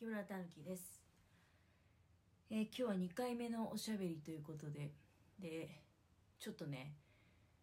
[0.00, 0.82] 木村たぬきです、
[2.50, 4.92] えー今日は2回目のおしゃべりということで
[5.38, 5.82] で
[6.38, 6.94] ちょっとね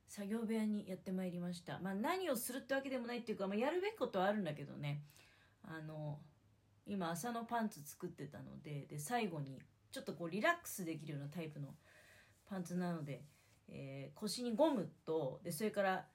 [0.08, 1.80] 作業部屋にやってまいりました。
[1.80, 5.02] まあ何をするってわけでもないっていうか、まあ、やるべきことはあるんだけどね。
[5.64, 6.20] あの
[6.86, 9.60] 今朝のパンツ作ってたのでで最後に
[9.92, 11.70] ちょっとこうリラックスできるようなタイプの
[12.48, 13.24] パンツなので、
[13.68, 16.06] えー腰にゴムとでそれから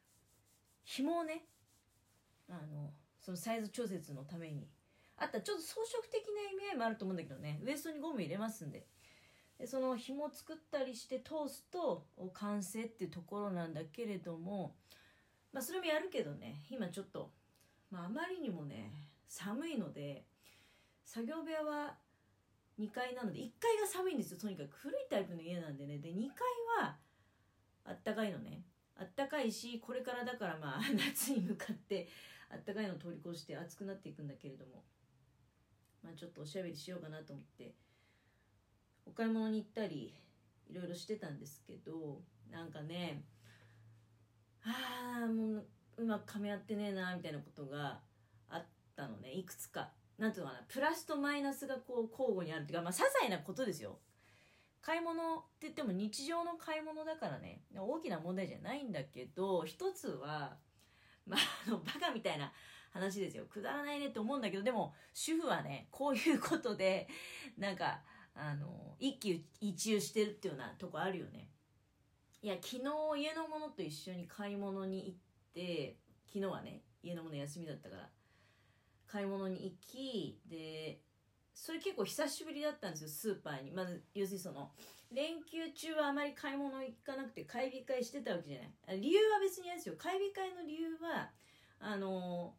[0.84, 1.46] 紐をね
[2.48, 4.68] あのそのサイズ調節のために
[5.22, 7.60] あったちょっと装飾的な意味合いもあると思うんだけどね。
[7.64, 8.86] ウエストにゴム入れますんで。
[9.58, 14.74] でその紐作ったりして通すと完成っていうところなんだけれども
[15.52, 16.66] まあそれもやるけどね。
[16.70, 17.30] 今ちょっと、
[17.90, 18.90] まあ、あまりにもね
[19.28, 20.24] 寒いので
[21.04, 21.94] 作業部屋は
[22.80, 24.38] 2階なので1階が寒いんですよ。
[24.40, 24.70] とにかく。
[24.76, 25.98] 古いタイプの家なんでね。
[25.98, 26.96] で2階は
[27.84, 28.64] あったかいのね。
[28.96, 32.08] あったかいしこれからだからまあ 夏に向かって
[32.50, 34.82] あったかいのを通り越して暑くなっていくんだけれども。
[36.02, 37.74] まあちょっとおしゃべりしようかなと思って
[39.06, 40.14] お買い物に行ったり
[40.68, 43.24] いろいろしてたんですけどなんかね
[44.64, 45.66] ああもう
[45.98, 48.00] うまく噛み合ってねえなみたいなことが
[48.48, 48.64] あっ
[48.96, 49.32] たのね。
[49.32, 49.90] いくつか。
[50.18, 50.64] なんていうのかな。
[50.68, 53.98] プラスとマイナスがこう交互にあるっていうかまあ些細なことですよ。
[54.80, 57.62] 買い物って言っても日常の買い物だからね。
[57.76, 60.56] 大きな問題じゃないんだけど一つは
[61.26, 62.52] まああのバカみたいな
[62.92, 63.44] 話ですよ。
[63.46, 67.08] くだらないねって思うんだけどでも主婦はねこういうことで
[67.58, 68.00] なんか
[68.34, 71.48] あの一喜一憂してるっていうようなとこあるよね。
[72.42, 72.82] いや昨日
[73.22, 75.18] 家の者と一緒に買い物に行っ
[75.54, 78.08] て昨日はね家の者休みだったから
[79.06, 81.00] 買い物に行きで
[81.54, 83.70] それ結構久しぶりだったんですよスーパーに。
[83.70, 84.70] まず要するにその
[85.12, 89.00] 連休中はあまり買い物行かなくて買い控えしてたわけじゃない。
[89.00, 89.94] 理由は別にあれですよ。
[89.98, 91.30] 買い控えの理由は
[91.78, 92.54] あの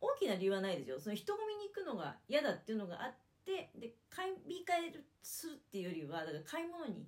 [0.00, 1.00] 大きな理由はないですよ。
[1.00, 7.06] その人混みに行くのが嫌だっていうのがあってで買い控えるするっていうよりはだから買い物に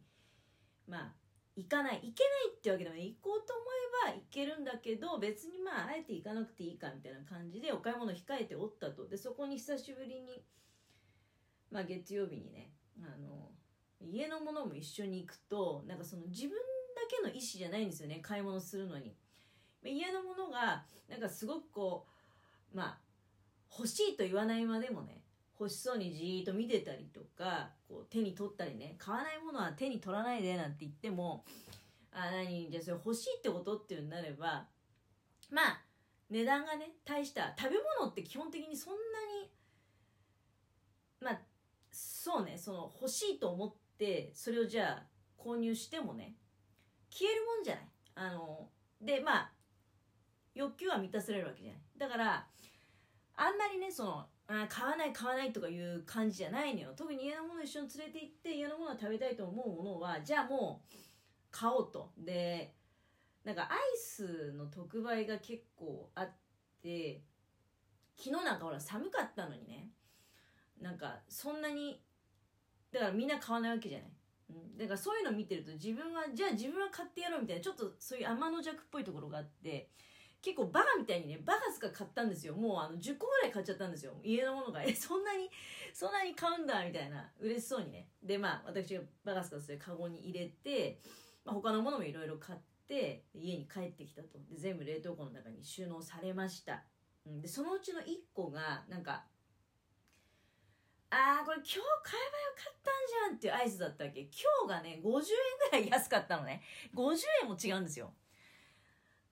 [0.88, 1.12] まあ
[1.56, 2.12] 行かない行けない
[2.56, 3.62] ってわけでもない行こうと思
[4.08, 9.06] えば行けるんだけど別にまああえて行かなくていいかみたいな感じでお買い物控えておったと。
[9.06, 10.42] でそこに久しぶりに
[11.70, 12.70] まあ月曜日にね
[13.02, 13.50] あの
[14.00, 16.56] 家のものも一緒に行くとなんかその自分だ
[17.08, 19.14] けの意思じゃないんですよね買い物するのに。
[19.82, 22.19] 家のものがなんかすごくこう
[22.74, 22.98] まあ
[23.76, 25.22] 欲しいと言わないまでもね
[25.58, 31.44] 欲しそうにじーっと見てたりとかこう手に取ったりね買わないものは手に取らないでなんて言っても
[32.12, 34.66] あ何じゃあそれ欲しいってことっていうになれば
[35.50, 35.80] まあ
[36.30, 38.98] 値段がね大した食べ物って基本的にそんな
[39.42, 39.50] に
[41.20, 41.40] まあ
[41.92, 45.02] そうねその欲しいと思ってそれをじゃあ
[45.38, 46.34] 購入してもね
[47.10, 47.84] 消えるもんじゃない。
[48.14, 48.68] あの
[49.00, 49.52] でまあ
[50.60, 51.82] 欲求は満たされるわけじゃない。
[51.96, 52.46] だから
[53.36, 56.92] あんまりねそのあ買わない買わないとかいう感じじゃないのよ。
[56.94, 60.96] 特に家のもの一緒に連れて行って家のものを食べたいと思うものはじゃあもう
[61.50, 62.12] 買おうと。
[62.18, 62.74] で
[63.44, 66.28] なんかアイスの特売が結構あっ
[66.82, 67.22] て
[68.16, 69.88] 昨日なんかほら寒かったのにね。
[70.80, 72.02] なんかそんなに
[72.90, 74.08] だからみんな買わないわけじゃない、
[74.78, 79.90] だからそういうの見てると自分はじゃあ自分は買ってやろうみたいなちょっとそういう天の弱っぽいところがあって
[80.42, 82.54] 結構バカみたいにねバカスカ買ったんですよ。
[82.54, 84.12] もうあの10個ぐらい買っちゃったんですよ。
[84.24, 84.82] 家のものが。
[84.82, 85.50] えそんなに
[85.92, 87.30] そんなに買うんだみたいな。
[87.40, 88.08] 嬉しそうにね。
[88.22, 91.00] でまあ私がバカスカそれカゴに入れて、
[91.44, 92.58] まあ、他のものもいろいろ買っ
[92.88, 94.38] て家に帰ってきたと。
[94.50, 96.84] で全部冷凍庫の中に収納されました、
[97.26, 99.24] うん、でそのうちの1個がなんか
[101.10, 101.74] あーこれ今日
[102.04, 102.94] 買えばよかったん
[103.28, 104.20] じゃんっていうアイスだったわけ。
[104.20, 104.30] 今
[104.68, 105.18] 日がね50
[105.74, 106.62] 円ぐらい安かったのね。
[106.94, 108.12] 50円も違うんですよ。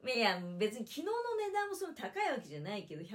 [0.07, 1.13] いや別に昨日の
[1.49, 3.09] 値段もその高いわけじゃないけど160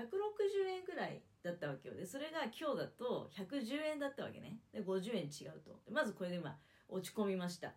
[0.68, 1.96] 円ぐらいだったわけよ。
[1.96, 4.60] でそれが今日だと110円だったわけね。
[4.74, 5.80] で50円違うと。
[5.92, 6.58] まずこれで今
[6.90, 7.74] 落ち込みました。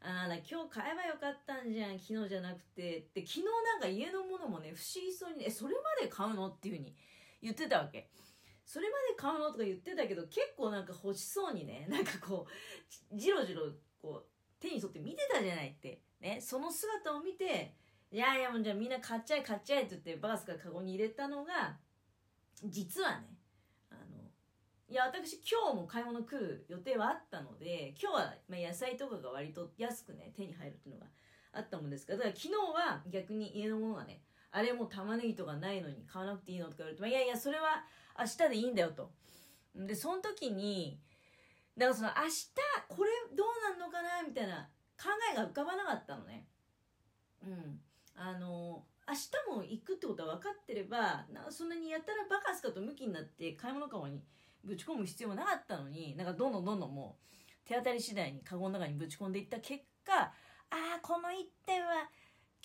[0.00, 3.08] あら今日買えばよかったんじゃん昨日じゃなくて。
[3.14, 6.94] で昨日なんか家のものもね不思議そうにねえそれまで買うのっていうふうに
[7.40, 8.10] 言ってたわけ。
[8.66, 13.62] それまで買うのとか言ってたけど結構なんか欲しそうにねなんかこうじろじろ
[14.00, 14.26] こう
[14.60, 16.02] 手に取って見てたじゃないって。
[16.20, 17.74] ねその姿を見て
[18.12, 21.78] いやいやもうじゃあみんな買っちゃえ買っちゃえって言ってバースがカゴに入れたのが
[22.62, 23.38] 実はね
[23.90, 24.00] あの
[24.86, 31.06] いや私今日も買い物来る予定はあったので今日はまあ野菜とかが割と安くね手に入るっていうのが
[31.54, 34.20] あったもんですからだから昨日は逆に家のものがね
[34.50, 37.82] あれもう玉ねぎとかないのに買わなくていいのとか言われて、まあ、いやいやそれは
[38.18, 39.10] 明日でいいんだよと。
[39.74, 41.00] でその時に
[41.78, 42.50] だからその明日
[42.88, 44.68] これどうなんのかなみたいな
[45.00, 46.46] 考えが浮かばなかったのね
[47.42, 47.80] うん
[48.14, 54.20] あの明明日も行くってことは分かってればなそんなにやったらバカすかと向きになって買い物かごに
[54.64, 60.32] ぶち込む必要もなかったのになんかどんどんどんどんもう手当たり次第にカゴの中にぶち込んでいった結果あ
[60.70, 62.08] あこの一点は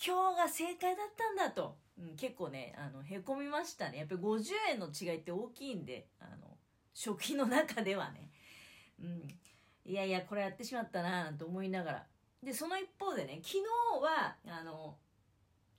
[0.04, 3.98] 今日が正解だったんだと、うん、結構ねあのへこみましたね。
[3.98, 6.57] やっぱり50円の違いって大きいんであの
[6.94, 8.30] 食費の中ではね、
[9.01, 9.28] うん、
[9.86, 12.06] いやいやこれやってしまったななんて思いながら。
[12.44, 13.63] でその一方でね昨日
[14.04, 14.98] はあの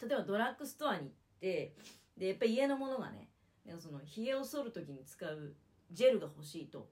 [0.00, 1.10] 例えばドラッグストアに行っ
[1.40, 1.74] て
[2.16, 3.28] でやっぱり家のものがね
[3.78, 5.54] そのひげを剃る時に使う
[5.92, 6.88] ジェルが欲しいと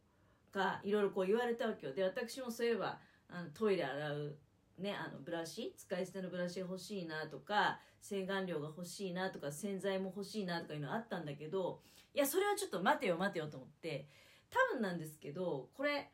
[0.53, 1.95] かいろいろこう言われたわけよ。
[1.95, 2.99] で私もそういえば
[3.29, 4.37] あのトイレ洗う
[4.79, 11.81] ね、あのブラシ使い捨てのブラシが欲しいなとか洗顔料が欲しいなとか洗剤も欲しいなとかいうのあったんだけど
[12.15, 14.07] いやそれはちょっと待てよ待てよと思って
[14.51, 16.11] 多分なんですけどこれ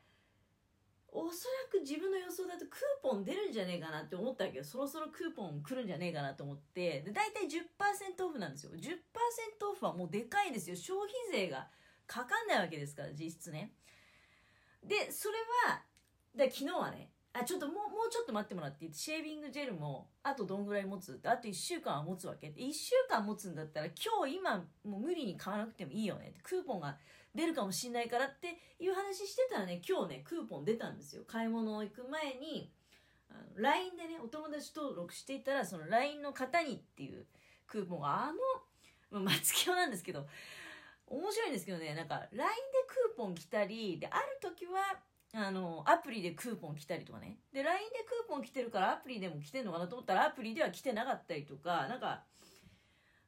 [1.15, 7.01] おそらく自分の予想だとクーポン出るんじゃねえかなって思ったけどそろそろクーポン来るんじゃねえかなと思って。
[7.01, 8.71] で大体10%オフなんですよ。
[8.73, 8.91] 10%
[9.71, 10.75] オフはもうでかいですよ。
[10.75, 11.67] 消費税が
[12.07, 13.73] かかんないわけですから実質ね。
[14.83, 15.35] でそれ
[15.69, 15.83] は
[16.35, 21.19] で昨日はねあちょっともうもうちょっと待ってもらってシェービングジェルもあとどんぐらい持つ？
[21.23, 22.47] あと1週間は持つわけ。
[22.47, 26.41] 1週間持つんだったら今日今もう無理に買わなくてもいいよねって。
[26.43, 26.97] クーポンが
[27.35, 32.71] 出るかもしんないからっていう話してたらね今日ねクーポン出たんですよ買い物行く前に
[33.55, 37.25] LINE でねお友達登録していたらその LINE の方にっていう
[37.67, 38.31] クーポンがあ
[39.11, 40.27] の松清なんですけど
[41.07, 42.45] 面白いんですけどねなんか LINE で
[42.87, 44.99] クーポン来たりである時は
[45.35, 47.39] あの、アプリでクーポン来たりとかね。
[47.51, 52.23] で、LINE でクーポン来てるからアプリでも来てんのかなと思ったらアプリでは来てなかったりとか、なんか、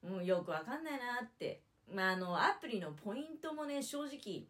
[0.04, 1.64] う、よくわかんないなって。
[1.94, 4.48] まあ、あの、アプリのポイントもね、正直、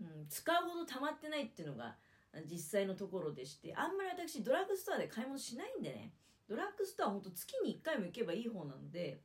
[0.00, 1.96] うん、使うほど溜まってないっていうのが
[2.50, 6.12] 実際のところでして、あんまり私ドラッグストアで買い物しないんでね、
[6.48, 9.20] ドラッグストアほんと月に1回も行けばいい方なので、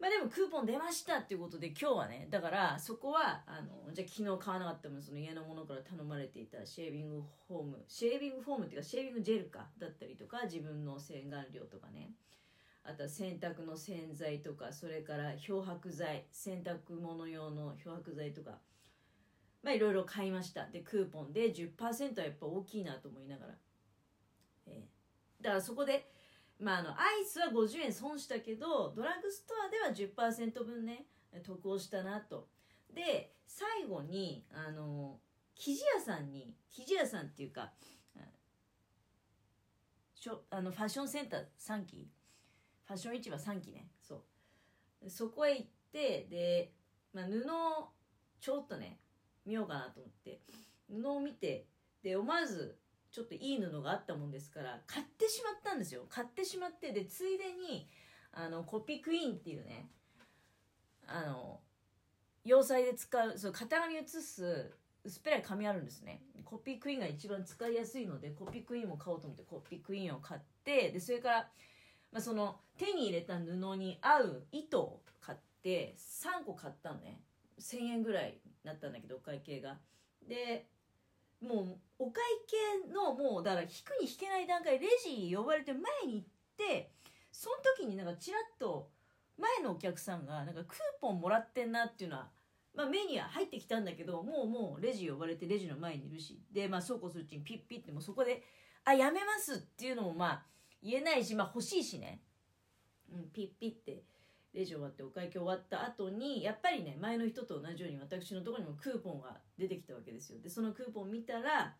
[0.00, 12.10] まあでもクーポン出ましたっていうことで今日はね、だからそこは、あの、じゃあ昨日買わなかったもその家のものから頼まれていたシェービングフォーム、シェービングフォームっていうかシェービングジェルかだったりとか、自分の洗顔料とかね、
[12.84, 18.58] あとは洗濯の洗剤とか、それから漂白剤、洗濯物用の漂白剤とか、
[19.62, 20.66] まあいろいろ買いました。
[20.66, 23.54] で、クーポンで10%はやっぱ大きいなと思いながら。
[24.66, 26.10] えー、だからそこで、
[26.60, 31.06] まあ、あのアイスは50円損したけどドラッグストアでは10%分ね
[31.44, 32.48] 得をしたなと
[32.94, 35.18] で最後にあの
[35.56, 37.72] 生地屋さんに生地屋さんっていうか
[40.14, 42.08] しょあのファッションセンター3期
[42.86, 43.88] ファッション市場3期ね。
[44.00, 44.22] そ
[45.04, 45.10] う。
[45.10, 46.72] そこへ行ってで、
[47.12, 47.30] まあ、布
[47.82, 47.88] を
[48.40, 48.98] ちょっとね
[49.46, 50.40] 見ようかなと思って。
[50.90, 51.66] 布を見て
[52.02, 52.78] で思わず
[53.10, 56.04] ちょっといい布があったもんですから買ってしまったんですよ。
[56.08, 57.88] 買ってしまってでついでに
[58.32, 59.88] あのコピークイーンっていうね
[61.06, 61.60] あの
[62.44, 66.22] 洋裁で使うそう型紙写す薄っぺらい紙あるんですね。
[66.44, 71.50] コピークイーンが一番使いやすいのでコピークイーンも買おうと思ってコピークイーンを買ってでそれから、
[72.14, 77.20] まあ、その手に入れた布に合う糸を買って3個買ったのね。
[77.60, 79.78] 1000円ぐらいになったんだけどお会計が。
[80.28, 80.68] で
[81.42, 82.22] もうお会
[82.86, 86.26] 計のもうだから引くに引けない段階レジ呼ばれて前に行っ
[86.56, 86.92] て
[87.32, 88.88] その時になんかちらっと
[89.36, 92.28] 前のお客さんがなんかクーポンもらってんなっていうのは、
[92.74, 96.40] まあ、目には入ってきたんだけどもうもうレジ呼ばれてレジの前にいるし。
[96.52, 98.44] でまあそうこうするうちにピッピッてもそこで
[98.86, 100.53] 「あやめます」っていうのもまあ
[100.84, 102.20] 言えないしまあ欲しいしね、
[103.10, 104.04] うん、ピッピッて
[104.52, 110.38] レジ終わってお会計終わった後にやっぱりね前の人と同じように私のとこにもクーポンが出てきたわけですよ。
[110.40, 111.74] でそのクーポン見たら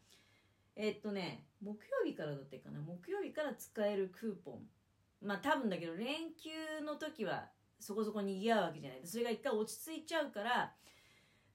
[0.74, 2.80] えー、っとね木曜日からだってかな。
[2.80, 4.66] 木曜日から使えるクーポン。
[5.22, 6.50] まあ多分だけど連休
[6.84, 9.00] の時はそこそこにぎわうわけじゃない。
[9.04, 10.72] それが一回落ち着いちゃうから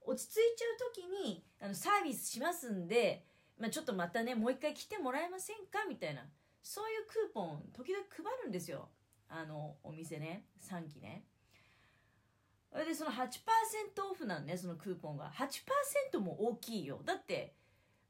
[0.02, 3.26] 落ち着いちゃう時にあのサービスしますんで、
[3.60, 5.86] まあ、ちょっとまたねもう一回来てもらえませんか？
[5.90, 6.22] みたいな。
[6.62, 8.90] そういうクーポン時々配るんですよ。
[9.30, 10.46] あのお店ね。
[10.62, 11.24] 3期ね。
[12.72, 13.26] それでその8%
[14.12, 15.32] オフなんねそのクーポンが
[16.12, 17.02] 8%も大きいよ。
[17.06, 17.56] だって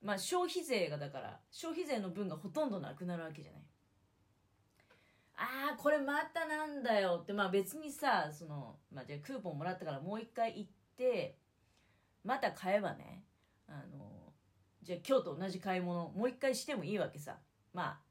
[0.02, 3.62] まあ消費税がだから消費税の分がほとんどなくなるわけじゃない。
[5.38, 7.20] ああこれまたなんだよ。
[7.22, 11.38] ってまあ別にさその、まあ、じゃあクーポンもらったからもう一回行って
[12.26, 13.24] また買えばね
[13.68, 14.34] あの
[14.82, 17.38] じゃあ今日と同じ買い物もう一回してもいいわけさ。
[17.74, 18.09] まあ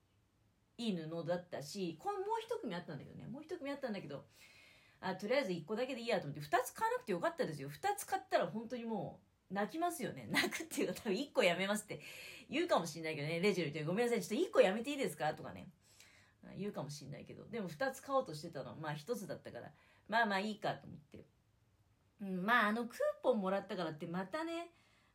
[0.79, 3.27] いい布だったしこれもう一組あったんだけどね。
[3.27, 4.25] もう一組あったんだけど
[5.01, 7.69] あとりあえず1個だけでいいやと思って2つ買わなくてよかったですよ。
[7.69, 9.21] 2つ買ったら本当にも
[9.51, 10.29] う泣きますよね。
[10.31, 12.01] 泣くっていうか多分1個やめますって
[12.51, 13.41] 言うかもしれないけどね。
[13.41, 15.69] レジェルってごめんなさいちょっと1個やめていいですかとかね。
[16.57, 17.45] 言うかもしんないけど。
[17.47, 18.77] でも2つ買おうとしてたの。
[18.77, 19.71] まあ1つだったから。
[20.09, 21.27] まあまあいいかと思って、
[22.23, 24.71] うん、まああのクーポンもらったからってまたね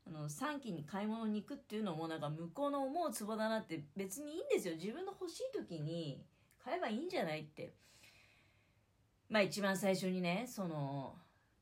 [0.06, 4.76] あの3期に買い物に行くっていうのもなんか向こうの思うツボだなって別にいいんですよ。
[4.76, 6.22] 自分の欲しい時に
[6.64, 7.74] 買えばいいんじゃないって。
[9.30, 11.16] まあ一番最初にねその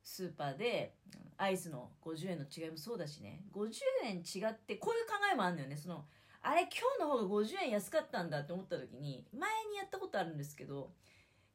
[0.03, 0.95] スーパーで
[1.38, 3.43] アイスの50円の違いもそうだしね。
[3.53, 3.71] 50
[4.05, 5.77] 円違ってこういう考えもあるのよね。
[5.77, 6.05] その
[6.41, 10.91] あれ今日の方が50円安かったんだって思った時に前にやったことあるんですけど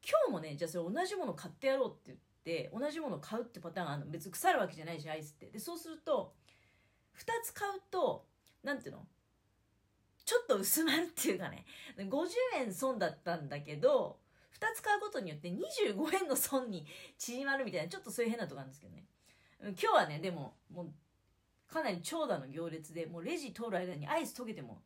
[0.01, 4.07] 今日もねじゃあそれ同じもの買ってやろうって言って同じもの買うってパターンがあの。
[4.07, 5.47] 別に腐るわけじゃないしアイスって。
[5.51, 6.35] でそうすると
[7.19, 8.27] 2つ買うと
[8.63, 9.07] 何ていうの？
[10.25, 11.65] ちょっと薄まるっていうかね。
[11.97, 14.19] 50円損だったんだけど
[14.59, 16.87] 2つ買うことによって25円の損に
[17.19, 19.05] 縮まるみたいなちょっとそういう変なとこあるんですけどね。
[19.61, 24.83] 今日はねでももうかなり長蛇の行列でもうレジ通る間にアイス溶けても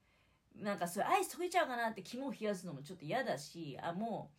[0.57, 4.31] なんかそれアイス溶けちゃうかなって肝を冷やすのもちょっと嫌だしあも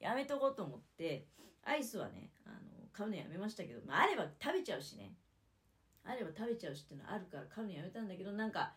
[0.00, 1.26] うやめとこうと思って
[1.64, 2.56] アイスはねあの
[2.92, 5.12] 買うのやめましたけど、まあ、あれば食べちゃうしね。
[6.04, 8.72] あれば食べちゃうしっていうのはあるから買うのやめたんだけどなんか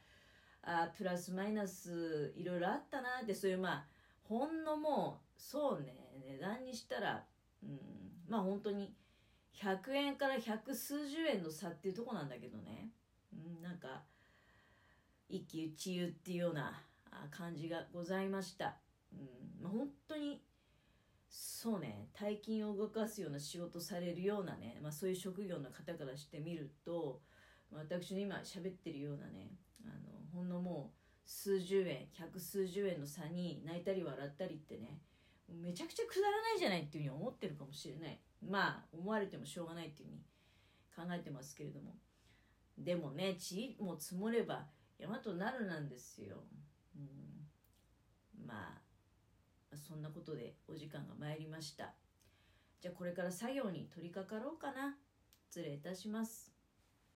[0.63, 3.85] あプラスマイナスいろいろあったなってそういうまあ
[4.23, 7.23] ほんのもうそうね値段にしたら
[7.61, 7.79] うん
[8.27, 8.93] まあ本当に
[9.61, 12.89] 100円から百数十円の差っていうとこなんだけどね、
[13.33, 14.03] うん、なんか
[15.29, 16.81] 一喜一憂っていうような
[17.29, 18.77] 感じがございました、
[19.13, 20.41] うんまあ、本当に
[21.35, 22.09] そうね。
[22.13, 27.21] 大金を動かすような仕事されるようなね、まあ、そういう職業の方からしてみると
[27.71, 34.99] 私の今喋ってるようなねあのほんのもう数十円百数十円の差に泣いたり笑ったりってね
[35.49, 38.19] めちゃくちゃくだらないじゃないっていうふうに思ってるかもしれない。
[38.47, 41.95] まあ思われてもしょうがないっていうふうに考えてますけれども。
[42.77, 44.67] でもね地も積もれば
[44.99, 46.43] 山となるなんですよ、
[46.95, 48.82] うん、まあ
[49.87, 51.93] そんなことでお時間が参りました。
[52.81, 54.97] じゃあこれから作業に取り掛かろうかな。
[55.49, 56.52] 失礼いたします。